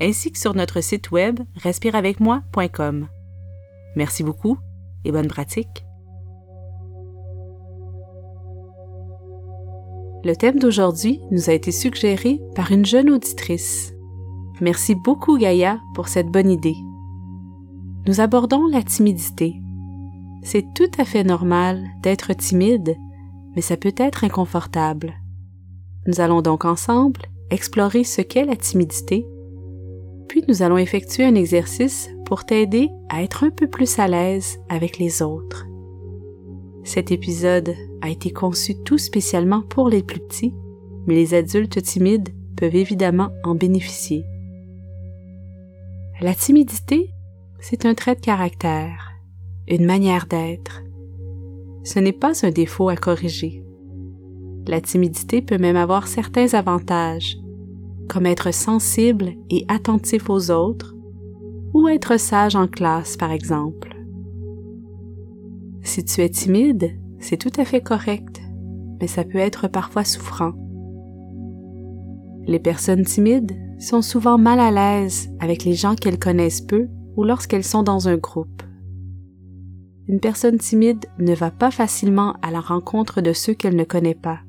[0.00, 3.08] ainsi que sur notre site web respireavecmoi.com.
[3.96, 4.58] Merci beaucoup
[5.04, 5.84] et bonne pratique.
[10.24, 13.94] Le thème d'aujourd'hui nous a été suggéré par une jeune auditrice.
[14.60, 16.76] Merci beaucoup Gaïa pour cette bonne idée.
[18.06, 19.54] Nous abordons la timidité.
[20.42, 22.96] C'est tout à fait normal d'être timide,
[23.54, 25.14] mais ça peut être inconfortable.
[26.06, 29.26] Nous allons donc ensemble explorer ce qu'est la timidité
[30.28, 34.58] puis nous allons effectuer un exercice pour t'aider à être un peu plus à l'aise
[34.68, 35.66] avec les autres.
[36.84, 40.54] Cet épisode a été conçu tout spécialement pour les plus petits,
[41.06, 44.24] mais les adultes timides peuvent évidemment en bénéficier.
[46.20, 47.10] La timidité,
[47.60, 49.12] c'est un trait de caractère,
[49.68, 50.82] une manière d'être.
[51.84, 53.62] Ce n'est pas un défaut à corriger.
[54.66, 57.38] La timidité peut même avoir certains avantages,
[58.08, 60.94] comme être sensible et attentif aux autres,
[61.74, 63.96] ou être sage en classe, par exemple.
[65.82, 68.40] Si tu es timide, c'est tout à fait correct,
[69.00, 70.52] mais ça peut être parfois souffrant.
[72.46, 77.24] Les personnes timides sont souvent mal à l'aise avec les gens qu'elles connaissent peu ou
[77.24, 78.62] lorsqu'elles sont dans un groupe.
[80.08, 84.14] Une personne timide ne va pas facilement à la rencontre de ceux qu'elle ne connaît
[84.14, 84.40] pas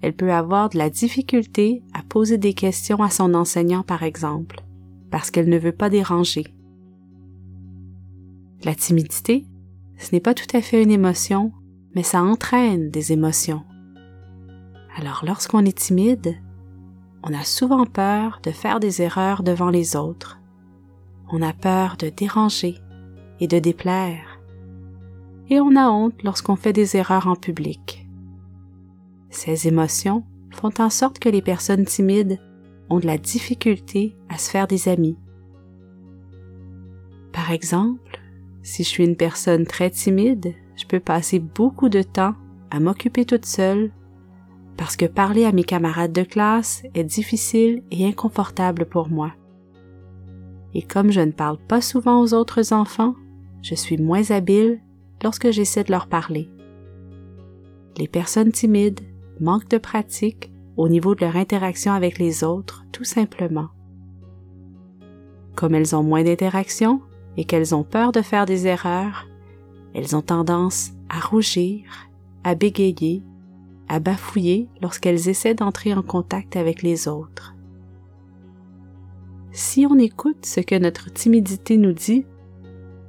[0.00, 4.62] elle peut avoir de la difficulté à poser des questions à son enseignant, par exemple,
[5.10, 6.54] parce qu'elle ne veut pas déranger.
[8.64, 9.44] La timidité,
[9.96, 11.52] ce n'est pas tout à fait une émotion,
[11.94, 13.64] mais ça entraîne des émotions.
[14.96, 16.36] Alors lorsqu'on est timide,
[17.22, 20.40] on a souvent peur de faire des erreurs devant les autres.
[21.30, 22.78] On a peur de déranger
[23.40, 24.40] et de déplaire.
[25.50, 28.07] Et on a honte lorsqu'on fait des erreurs en public.
[29.30, 32.38] Ces émotions font en sorte que les personnes timides
[32.90, 35.18] ont de la difficulté à se faire des amis.
[37.32, 38.20] Par exemple,
[38.62, 42.34] si je suis une personne très timide, je peux passer beaucoup de temps
[42.70, 43.90] à m'occuper toute seule
[44.76, 49.32] parce que parler à mes camarades de classe est difficile et inconfortable pour moi.
[50.74, 53.14] Et comme je ne parle pas souvent aux autres enfants,
[53.62, 54.80] je suis moins habile
[55.22, 56.48] lorsque j'essaie de leur parler.
[57.96, 59.00] Les personnes timides
[59.40, 63.68] manque de pratique au niveau de leur interaction avec les autres, tout simplement.
[65.56, 67.02] Comme elles ont moins d'interaction
[67.36, 69.26] et qu'elles ont peur de faire des erreurs,
[69.94, 71.82] elles ont tendance à rougir,
[72.44, 73.22] à bégayer,
[73.88, 77.54] à bafouiller lorsqu'elles essaient d'entrer en contact avec les autres.
[79.50, 82.24] Si on écoute ce que notre timidité nous dit,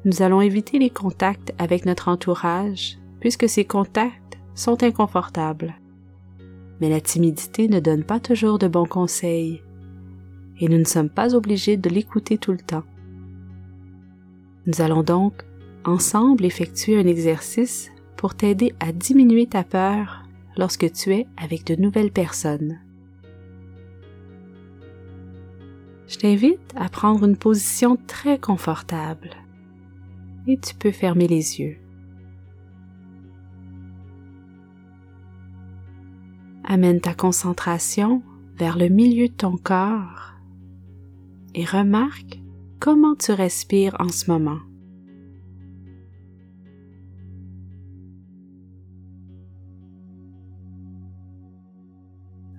[0.05, 5.75] nous allons éviter les contacts avec notre entourage puisque ces contacts sont inconfortables
[6.79, 9.61] mais la timidité ne donne pas toujours de bons conseils,
[10.59, 12.83] et nous ne sommes pas obligés de l'écouter tout le temps.
[14.65, 15.45] Nous allons donc
[15.85, 20.23] ensemble effectuer un exercice pour t'aider à diminuer ta peur
[20.57, 22.79] lorsque tu es avec de nouvelles personnes.
[26.07, 29.29] Je t'invite à prendre une position très confortable
[30.47, 31.77] et tu peux fermer les yeux.
[36.71, 38.21] Amène ta concentration
[38.55, 40.35] vers le milieu de ton corps
[41.55, 42.39] et remarque
[42.79, 44.59] comment tu respires en ce moment.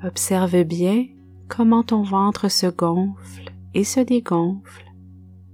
[0.03, 1.07] Observe bien
[1.47, 4.91] comment ton ventre se gonfle et se dégonfle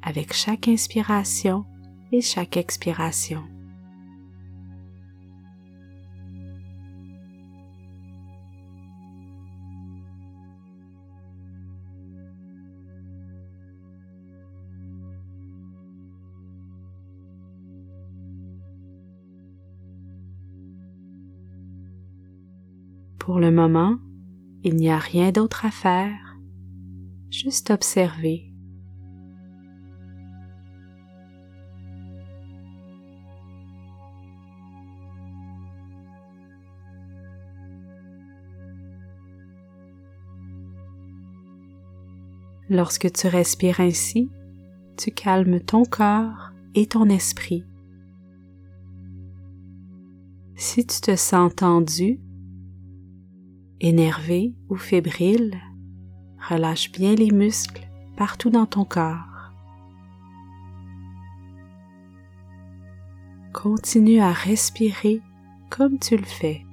[0.00, 1.66] avec chaque inspiration
[2.10, 3.42] et chaque expiration.
[23.26, 23.98] Pour le moment,
[24.62, 26.38] il n'y a rien d'autre à faire,
[27.28, 28.52] juste observer.
[42.70, 44.30] Lorsque tu respires ainsi,
[44.96, 47.66] tu calmes ton corps et ton esprit.
[50.54, 52.20] Si tu te sens tendu,
[53.80, 55.60] énervé ou fébrile,
[56.48, 59.52] relâche bien les muscles partout dans ton corps.
[63.52, 65.20] Continue à respirer
[65.70, 66.64] comme tu le fais,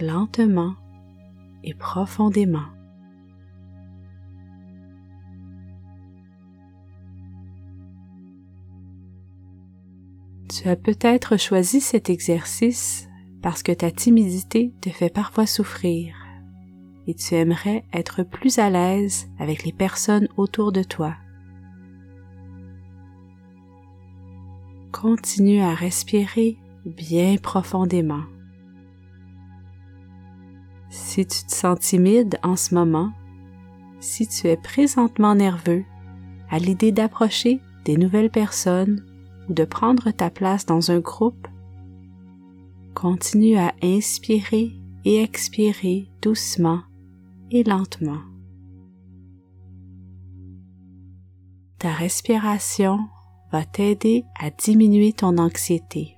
[0.00, 0.74] lentement
[1.62, 2.66] et profondément.
[10.48, 13.08] Tu as peut-être choisi cet exercice
[13.42, 16.25] parce que ta timidité te fait parfois souffrir
[17.06, 21.14] et tu aimerais être plus à l'aise avec les personnes autour de toi.
[24.92, 28.22] Continue à respirer bien profondément.
[30.88, 33.12] Si tu te sens timide en ce moment,
[34.00, 35.84] si tu es présentement nerveux
[36.50, 39.04] à l'idée d'approcher des nouvelles personnes
[39.48, 41.46] ou de prendre ta place dans un groupe,
[42.94, 44.72] continue à inspirer
[45.04, 46.80] et expirer doucement
[47.50, 48.22] et lentement.
[51.78, 52.98] Ta respiration
[53.52, 56.16] va t'aider à diminuer ton anxiété.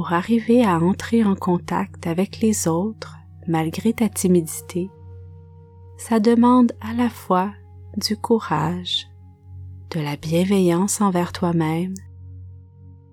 [0.00, 4.88] pour arriver à entrer en contact avec les autres malgré ta timidité,
[6.00, 7.52] ça demande à la fois
[7.98, 9.06] du courage,
[9.90, 11.92] de la bienveillance envers toi-même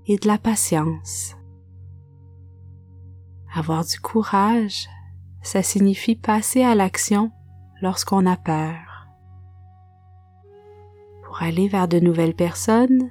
[0.06, 1.36] et de la patience.
[3.54, 4.88] Avoir du courage,
[5.42, 7.30] ça signifie passer à l'action
[7.81, 9.10] lorsqu'on a peur.
[11.25, 13.10] Pour aller vers de nouvelles personnes,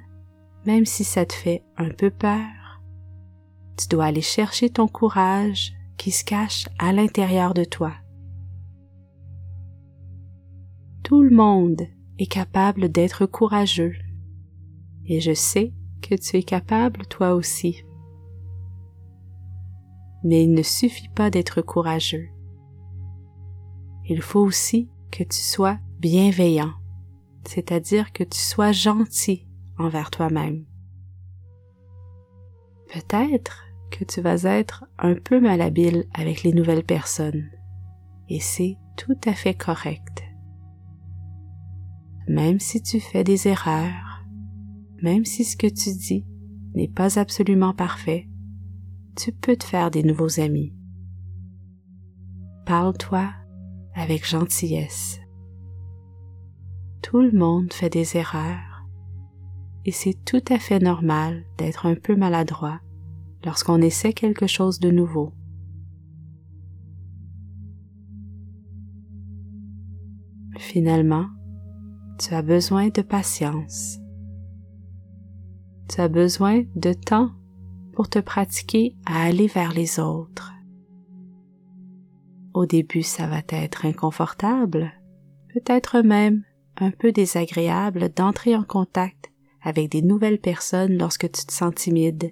[0.65, 2.81] même si ça te fait un peu peur,
[3.77, 7.93] tu dois aller chercher ton courage qui se cache à l'intérieur de toi.
[11.07, 11.87] Tout le monde
[12.19, 13.95] est capable d'être courageux
[15.05, 15.71] et je sais
[16.01, 17.85] que tu es capable toi aussi.
[20.25, 22.27] Mais il ne suffit pas d'être courageux.
[24.09, 26.73] Il faut aussi que tu sois bienveillant,
[27.45, 30.65] c'est-à-dire que tu sois gentil envers toi-même.
[32.91, 37.49] Peut-être que tu vas être un peu malhabile avec les nouvelles personnes.
[38.27, 40.26] Et c'est tout à fait correct.
[42.27, 44.25] Même si tu fais des erreurs,
[45.01, 46.25] même si ce que tu dis
[46.73, 48.27] n'est pas absolument parfait,
[49.15, 50.73] tu peux te faire des nouveaux amis.
[52.65, 53.29] Parle-toi
[53.93, 55.19] avec gentillesse.
[57.01, 58.85] Tout le monde fait des erreurs
[59.85, 62.81] et c'est tout à fait normal d'être un peu maladroit
[63.45, 65.33] lorsqu'on essaie quelque chose de nouveau.
[70.57, 71.27] Finalement,
[72.17, 73.99] tu as besoin de patience.
[75.89, 77.31] Tu as besoin de temps
[77.93, 80.53] pour te pratiquer à aller vers les autres.
[82.53, 84.91] Au début, ça va être inconfortable,
[85.53, 86.43] peut-être même
[86.77, 89.31] un peu désagréable d'entrer en contact
[89.61, 92.31] avec des nouvelles personnes lorsque tu te sens timide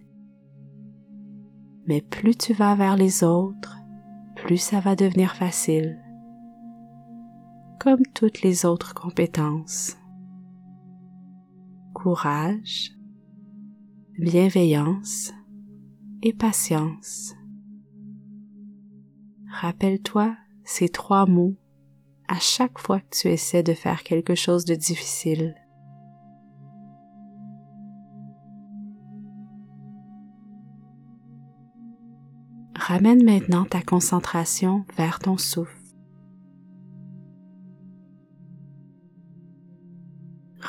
[1.88, 3.78] mais plus tu vas vers les autres,
[4.36, 6.00] plus ça va devenir facile,
[7.80, 9.98] comme toutes les autres compétences.
[11.94, 12.92] Courage,
[14.20, 15.32] bienveillance
[16.22, 17.34] et patience.
[19.50, 21.56] Rappelle-toi ces trois mots
[22.28, 25.56] à chaque fois que tu essaies de faire quelque chose de difficile.
[32.76, 35.85] Ramène maintenant ta concentration vers ton souffle.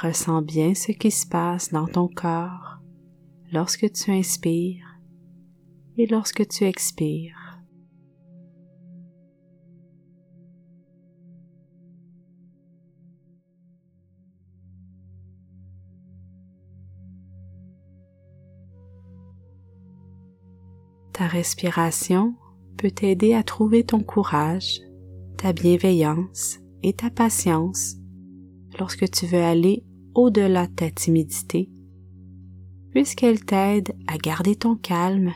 [0.07, 2.79] Ressens bien ce qui se passe dans ton corps
[3.53, 5.01] lorsque tu inspires
[5.99, 7.61] et lorsque tu expires.
[21.13, 22.37] Ta respiration
[22.77, 24.83] peut t'aider à trouver ton courage,
[25.37, 27.97] ta bienveillance et ta patience
[28.79, 29.83] lorsque tu veux aller
[30.17, 31.71] au-delà de ta timidité,
[32.91, 35.33] puisqu'elle t'aide à garder ton calme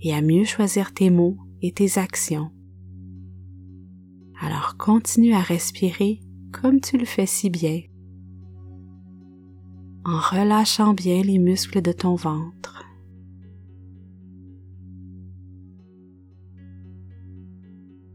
[0.00, 2.50] et à mieux choisir tes mots et tes actions.
[4.40, 6.20] Alors continue à respirer
[6.52, 7.80] comme tu le fais si bien.
[10.08, 12.84] en relâchant bien les muscles de ton ventre.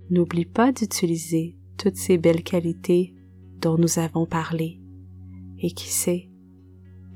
[0.10, 3.14] N'oublie pas d'utiliser toutes ces belles qualités
[3.60, 4.81] dont nous avons parlé.
[5.62, 6.28] Et qui sait,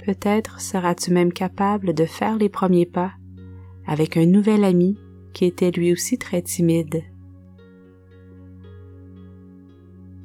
[0.05, 3.11] peut-être seras-tu même capable de faire les premiers pas
[3.87, 4.97] avec un nouvel ami
[5.33, 7.03] qui était lui aussi très timide.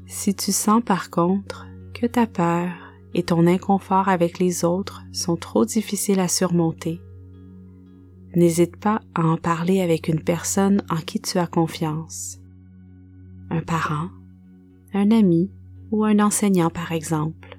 [0.06, 2.70] Si tu sens par contre que ta peur
[3.14, 7.00] et ton inconfort avec les autres sont trop difficiles à surmonter,
[8.34, 12.38] n'hésite pas à en parler avec une personne en qui tu as confiance.
[13.50, 14.08] Un parent,
[14.94, 15.50] un ami
[15.90, 17.49] ou un enseignant par exemple.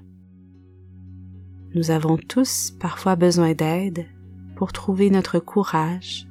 [1.74, 4.06] Nous avons tous parfois besoin d'aide
[4.56, 6.26] pour trouver notre courage,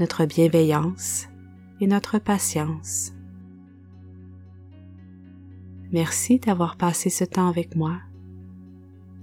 [0.00, 1.28] notre bienveillance
[1.80, 3.12] et notre patience.
[5.92, 7.98] Merci d'avoir passé ce temps avec moi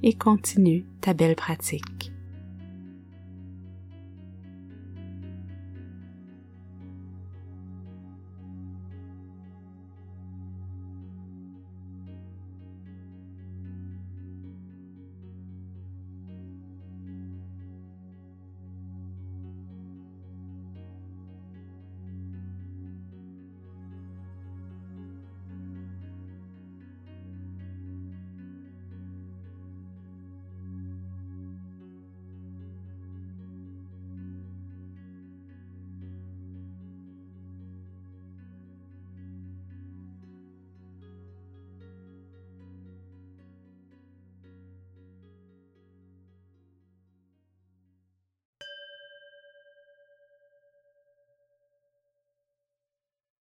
[0.04, 2.15] et continue ta belle pratique.